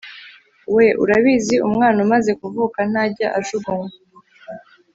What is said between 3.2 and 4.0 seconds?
ajugunywa